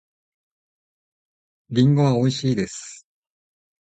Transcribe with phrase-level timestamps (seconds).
[1.69, 3.05] リンゴはおいしいです。